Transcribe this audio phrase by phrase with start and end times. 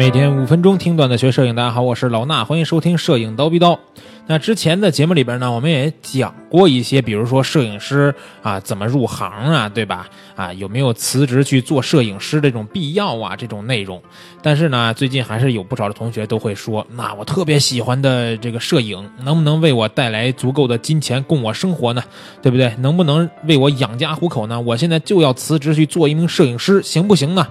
[0.00, 3.78] 每天五分钟听段子学摄影，大家好，我是老衲，欢迎收听摄影刀逼刀。
[4.26, 10.08] 那之前的节目里边呢，我们也讲过一些，比如说摄影师啊怎么入行啊，对吧？
[10.34, 14.00] 啊有没有辞职去做摄影师这种必要啊这种内容？
[14.42, 22.02] 但是呢，最近还是有不少的同学都会说，那我特别喜欢的这个摄影，能不能为我带来足够的金钱供我生活呢？
[22.40, 22.74] 对不对？
[22.78, 24.58] 能不能为我养家糊口呢？
[24.58, 27.46] 我现在就要辞职去做一名摄影师，行不行呢？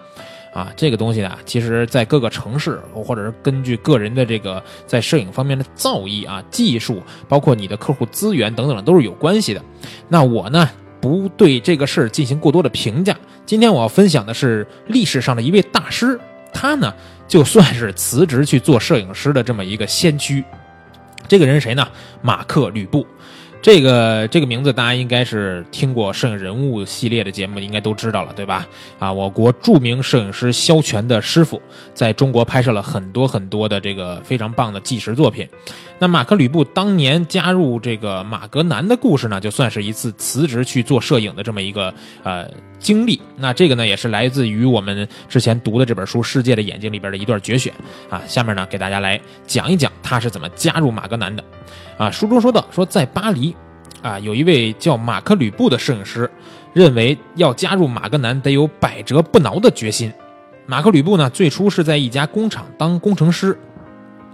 [0.54, 9.64] 啊，这个东西呢，其实，在各个城市，或者是根据个人的这个在摄影方面的造诣啊、技术，包括你的客户资源等等，都是有关系的。
[10.08, 13.16] 那我呢，不对这个事儿进行过多的评价。
[13.46, 16.20] 今天我要分享的是历史上的一位大师，
[16.52, 16.94] 他呢，
[17.28, 20.44] 就算是辞职去做摄影师的这么一个先驱。
[21.28, 21.88] 这个人谁呢？
[22.24, 23.06] 马克·吕布。
[23.62, 28.66] 这个这个名字大家应该是听过摄影人物系列的节目，应该都知道了，对吧？
[28.98, 31.62] 啊，我国著名摄影师萧全的师傅，
[31.94, 35.48] 在中国拍摄了很多很多的这个非常棒的纪实作品。
[36.02, 43.22] 那马克·吕布当年加入这个马格南的故事呢，就算是一次辞职去做摄影的这么一个呃经历。
[43.36, 47.74] 那这个呢，也是来自于我们之前读的这本书《世界的眼睛》里边的一段绝选
[48.10, 48.22] 啊。
[48.26, 51.44] 下面呢，给大家来讲一讲他是怎么加入马格南的。
[51.98, 53.49] 啊，书中说到，说在巴黎，
[54.02, 56.30] 啊，有一位叫马克·吕布的摄影师，
[56.74, 60.12] 认为要加入马格南得有百折不挠的决心。
[60.66, 63.58] 马克·吕布呢，最初是在一家工厂当工程师，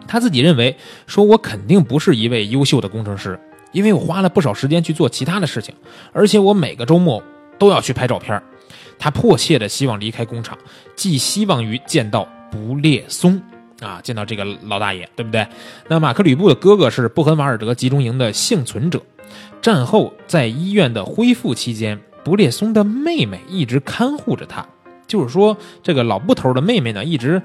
[0.07, 0.75] 他自己认为，
[1.07, 3.39] 说我肯定不是一位优秀的工程师，
[3.71, 5.73] 因为我花了不少时间去做其他的事情，
[6.13, 7.23] 而且我每个周末
[7.57, 8.41] 都要去拍照片。
[8.99, 10.57] 他迫切的希望离开工厂，
[10.95, 13.41] 寄希望于见到不列松。
[13.81, 15.45] 啊，见到这个老大爷，对不对？
[15.89, 19.01] 那马克吕布的哥哥是布痕瓦尔德集中营的幸存者，
[19.61, 24.65] 战后在医院的恢复期间，布列松的妹妹一直看护着他。
[25.07, 27.41] 就是说，这个老布头的妹妹呢，一直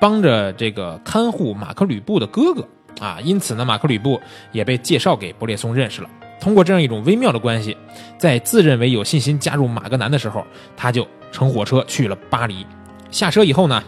[0.00, 2.66] 帮着这个看护马克吕布的哥哥
[3.00, 3.18] 啊。
[3.22, 4.20] 因此呢，马克吕布
[4.52, 6.10] 也被介绍给布列松认识了。
[6.40, 7.76] 通过这样一种微妙的关系，
[8.18, 10.44] 在自认为有信心加入马格南的时候，
[10.76, 12.66] 他就乘火车去了巴黎。
[13.10, 13.82] 下车以后呢？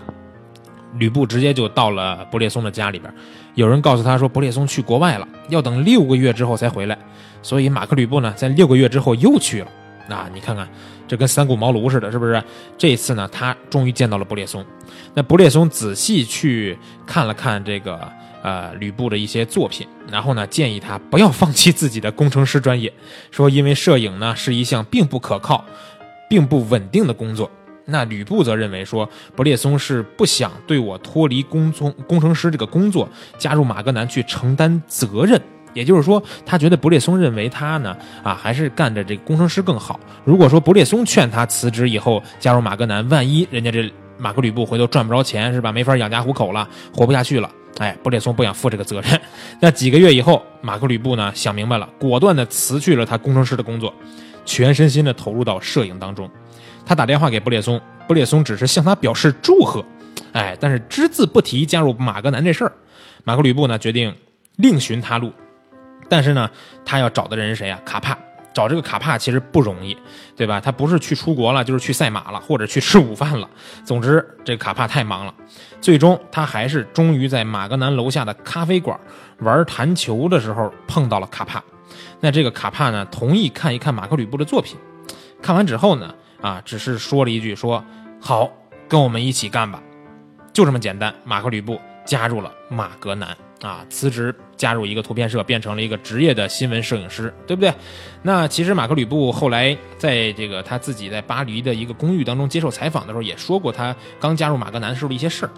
[0.99, 3.12] 吕布直接就到了布列松的家里边，
[3.55, 6.99] 有人告诉他说，布列松去国外了，要等六个月之后才回来。
[7.43, 9.69] 所以马克吕布呢，在六个月之后又去了。
[10.09, 10.69] 那你看看，
[11.06, 12.43] 这跟三顾茅庐似的，是不是？
[12.77, 14.65] 这一次呢，他终于见到了布列松。
[15.15, 16.77] 那布列松仔细去
[17.07, 18.01] 看了看这个
[18.43, 22.93] 呃吕布的一些作品，然后呢，建议他不要放弃自己的工程师专业，
[23.31, 25.65] 说因为摄影呢是一项并不可靠、
[26.28, 27.49] 并不稳定的工作。
[27.91, 35.41] 那吕布则认为说，不列松是不想对我脱离工工工程师这个工作，加入马格南去承担责任。
[35.73, 40.01] 也就是说，他觉得不列松认为他呢，啊，还是干着这个工程师更好。
[40.25, 45.71] 如果说不列松劝他辞职以后加入马格南，万一人家这马克吕布回头赚不着钱是吧？
[45.71, 47.49] 没法养家糊口了，活不下去了。
[47.78, 49.21] 哎，布列松不想负这个责任。
[49.61, 53.95] 那几个月以后，马克吕布呢想明白了，果断的辞去了他工程师的工作，
[54.45, 56.28] 全身心的投入到摄影当中。
[56.91, 59.84] 他打电话给布列松，布列松只是向他表示祝贺，
[60.33, 62.73] 哎，但是只字不提加入马格南这事儿。
[63.23, 64.12] 马克吕布呢决定
[64.56, 65.33] 另寻他路，
[66.09, 66.51] 但是呢，
[66.84, 67.81] 他要找的人是谁啊？
[67.84, 68.19] 卡帕。
[68.53, 69.97] 找这个卡帕其实不容易，
[70.34, 70.61] 对吧？
[70.61, 73.49] 他不是去出国了，就是去赛马了，或者去吃午饭了。
[73.84, 75.33] 总之，这个卡帕太忙了。
[75.81, 78.99] 最终，他还是终于在马格南楼下的咖啡馆
[79.39, 81.62] 玩弹球的时候碰到了卡帕。
[82.19, 84.77] 那这个卡帕呢，同意看一看马克吕布的作品。
[85.41, 86.12] 看完之后呢？
[86.41, 87.84] 啊，只是说了一句，说
[88.21, 88.51] 好，
[88.89, 89.83] 跟我们一起干吧，
[90.53, 91.15] 就这么简单。
[91.25, 97.73] 马克吕布加入了马格南啊，辞职加入一个图片社，变成了一个职业的新闻摄影师，对不对？
[98.23, 105.51] 那其实马克吕布后来在这个他自己在巴黎的一个公寓当中接受采访的时候，也说过他刚加入马格南时候的一些事儿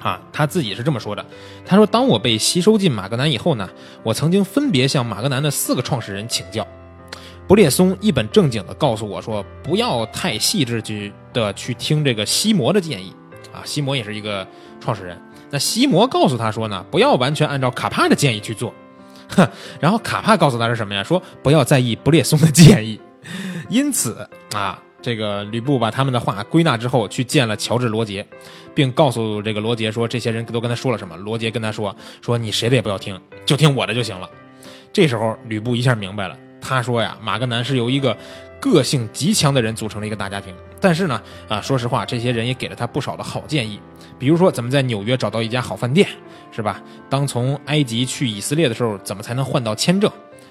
[0.00, 1.24] 啊，他自己是这么说的，
[1.66, 3.68] 他说：“当我被吸收进马格南以后呢，
[4.02, 6.66] 我曾经分别向马格南的四个创始人请教。”
[7.50, 13.12] 布列松一本正经的告诉我说：“不要太细致去的去听这个西摩的建议
[13.52, 14.46] 啊，西摩也是一个
[14.78, 15.20] 创始人。
[15.50, 18.72] 那西摩告诉他说呢，不要完全按照卡帕的建议去做。
[19.30, 19.44] 哼，
[19.82, 21.02] 然后卡帕告诉他是什么呀？
[21.02, 23.00] 说不要在意布列松的建议。
[23.68, 24.24] 因此
[24.54, 28.24] 啊，这个吕布把他们的话归纳之后，去见了乔治罗杰，
[28.72, 31.16] 并告诉这个罗杰说，这些人都跟他说了什么。
[31.16, 34.30] 罗杰跟他说：说你谁的也不要听，就听我的就行了。
[34.92, 36.38] 这时候吕布一下明白了。”
[36.74, 38.16] 他说呀，马格南是由一个
[38.60, 40.54] 个性极强的人组成了一个大家庭。
[40.80, 43.80] 但是呢，啊，说实话，这些人也给了他不少的好建议，
[44.18, 46.08] 比如说怎么在纽约找到一家好饭店，
[46.52, 46.80] 是吧？
[47.08, 50.10] 当从埃及去以色列的时候，怎么才能换到签证？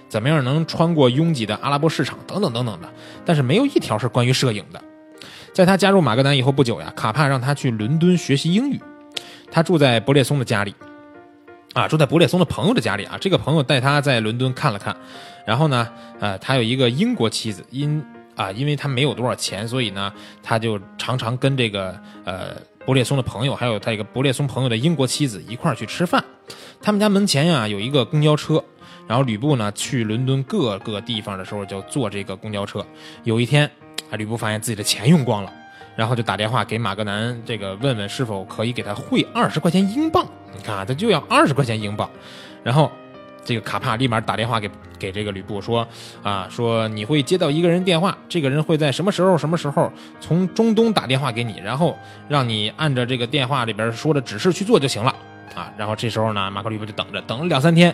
[0.09, 2.19] 怎么样能穿过拥挤的阿拉伯市场？
[2.27, 2.89] 等等等等的。
[3.23, 4.81] 但是没有一条是关于摄影的。
[5.53, 8.79] 在他加入马格南以后不久呀，卡帕让他去伦敦学习英语。
[9.51, 10.75] 他住在伯列松的家里，
[11.73, 13.17] 啊，住在伯列松的朋友的家里啊。
[13.21, 14.95] 这个朋友带他在伦敦看了看，
[15.45, 15.87] 然后呢，
[16.19, 18.03] 呃，他有一个英国妻子，因
[18.35, 20.11] 啊，因为他没有多少钱，所以呢，
[20.41, 22.55] 他就常常跟这个呃
[22.85, 26.23] 伯列松的朋友，还有他一个伯列松朋友的英国妻子一块儿去吃饭。
[26.81, 28.63] 他们家门前呀有一个公交车，
[29.07, 32.83] 然后吕布呢去伦敦各个地方的时候就坐这个公交车。
[33.23, 33.69] 有一天
[34.09, 35.53] 啊，吕布发现自己的钱用光了。
[35.95, 40.25] 然后就打电话给马格南，这个问问是否可以给他汇二十块钱英镑。
[40.55, 42.09] 你看啊，他就要二十块钱英镑。
[42.63, 42.91] 然后
[43.43, 45.87] 这个卡帕立马打电话给给这个吕布说
[46.23, 51.97] 啊，说你会接到一个人电话，这个人会在什么时候什么时候从中东打电话给你，然后
[52.27, 55.13] 让你按照这个电话里边说的指示去做就行了
[55.55, 55.71] 啊。
[55.77, 57.93] 然后这时候呢，马克吕布就等着，等了两三天，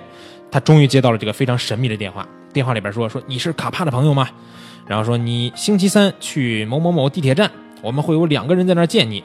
[0.52, 2.28] 他终于接到了这个非常神秘的电话。
[2.54, 4.30] 电话里边说说你是卡帕的朋友吗？
[4.88, 7.52] 然后说你星期三去某某某地铁站。
[7.82, 9.24] 我们会有两个人在那儿见你，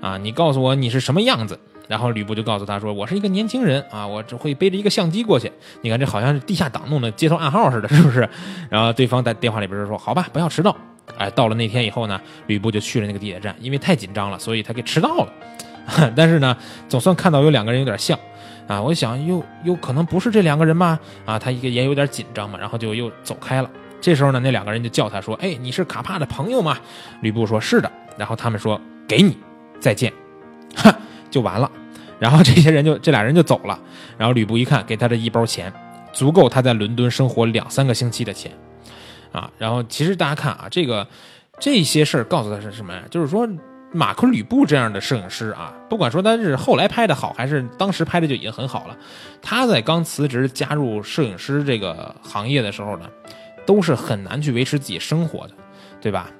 [0.00, 1.58] 啊，你告诉我你是什么样子。
[1.88, 5.52] 然后吕布就告诉他说：“我是一个年轻人啊，我只会背着一个相机过去。
[5.82, 8.28] 你看这好像是地下党弄的接头暗号似的，是不是？”
[8.68, 10.76] 然后对方在电话里边就说：“好吧，不要迟到。”
[11.16, 15.32] 哎，到了那天以后呢，吕布就去了那个地铁站，因为太紧张了，所以他给迟到了。
[16.16, 16.56] 但是呢，
[16.88, 18.18] 总算看到有两个人有点像，
[18.66, 20.98] 啊，我想又有可能不是这两个人吧？
[21.24, 23.70] 啊，他一个也有点紧张嘛，然后就又走开了。
[24.06, 26.78] 这时候呢，那两个人就叫他说：“哎，你是卡帕的朋友吗？”
[27.22, 29.36] 吕布说：“是的。”然后他们说：“给你，
[29.80, 30.12] 再见。”
[30.76, 30.96] 哈，
[31.28, 31.68] 就完了。
[32.20, 33.76] 然后这些人就这俩人就走了。
[34.16, 35.72] 然后吕布一看，给他这一包钱，
[36.12, 38.52] 足够他在伦敦生活两三个星期的钱
[39.32, 39.50] 啊。
[39.58, 41.04] 然后其实大家看啊，这个
[41.58, 43.02] 这些事儿告诉他是什么呀？
[43.10, 43.44] 就是说，
[43.90, 48.96] 马克吕布这样的摄影师啊，不管说他是后来拍的好，还是当时拍的就已经很好了，
[49.42, 53.10] 他在刚辞职加入摄影师这个行业的时候呢。
[53.66, 55.54] 都是很难去维持自己生活的，
[56.00, 56.30] 对吧？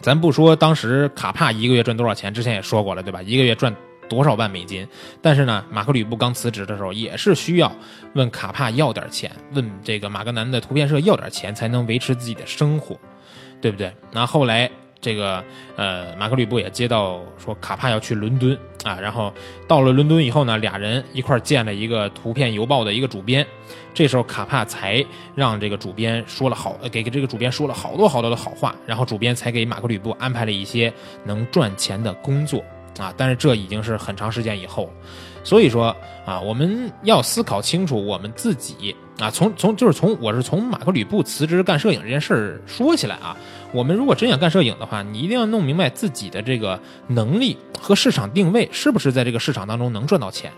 [0.00, 3.22] 咱不说当时卡帕一个月赚多少钱，之前也说过了，对吧？
[3.22, 3.74] 一个月赚
[4.08, 4.86] 多少万美金？
[5.22, 7.72] 但是呢，马克吕布刚辞职的时候，也是需要
[8.14, 12.96] 问卡帕要点钱，问这个马格南的图片社要点钱，才能维持自己的生活，
[13.60, 13.92] 对不对？
[14.12, 14.70] 那后来。
[15.04, 15.44] 这个
[15.76, 19.30] 呃，马克吕布也接到说卡帕要去伦敦啊，然后
[19.68, 23.46] 到了伦敦以后呢，俩人一块见了一个图片邮报的一个主编，
[23.92, 25.04] 这时候卡帕才
[25.34, 30.90] 让这个主编说了好，给这个主编说了好多好多的好话，然后主编才给马克吕布安排了一些
[31.24, 32.64] 能赚钱的工作
[32.98, 34.92] 啊，但是这已经是很长时间以后了，
[35.44, 35.94] 所以说
[36.26, 38.96] 啊，我们要思考清楚我们自己。
[39.20, 43.36] 啊，从从就是从我是从马克吕布辞职干摄影这件事儿说起来啊，
[43.72, 50.50] 我们如果真想干摄影的话，你一定要弄明白自己的这个能力和市场定位是不是在这个市场当中能赚到钱，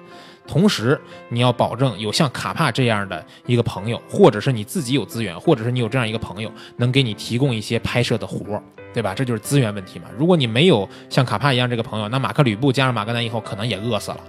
[0.46, 0.98] 同时
[1.28, 8.62] 你要保证有像卡帕这样的一个朋友，或者是你自己有资源，或者是你有这样一个朋友能给你提供一些拍摄的活儿，
[8.96, 9.12] 对吧？
[9.14, 10.06] 这就是资源问题嘛。
[10.16, 14.20] 如果你没有像卡帕一样这个朋友，那马克吕布加上马格南以后可能也饿死了，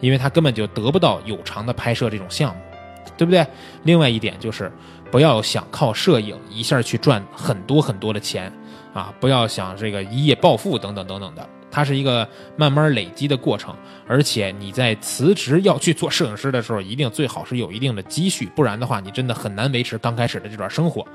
[0.00, 2.62] 因为他根本就得不到有偿的拍摄这种项目。
[3.18, 3.46] 对不对？
[3.84, 4.72] 另外一点就是，
[5.10, 8.52] 不要想靠摄影一下去赚很多很多的钱，
[8.92, 13.72] 啊，不要想这个一夜暴富等等等等的，它是一个慢慢累积的过程。
[14.08, 21.06] 而且你在辞职要去做摄影师的时候，一定最好是有一定的积蓄，不然的话，你真的很难维持刚开始的这段生活。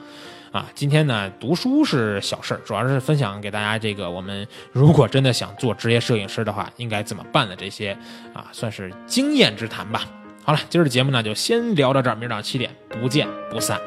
[0.52, 7.96] 啊，今天呢，读书是小事儿，主要是分享给大家这个我们如果真的想做职业摄影师的话，应该怎么办的这些
[8.34, 10.06] 啊，算是经验之谈吧。
[10.44, 13.80] 好了，今儿的节目呢就先聊到这儿，明儿早上七点不见不散。